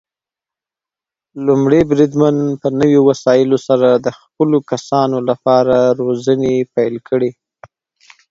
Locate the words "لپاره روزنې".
5.29-6.55